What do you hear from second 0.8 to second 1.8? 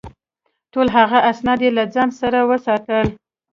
هغه اسناد یې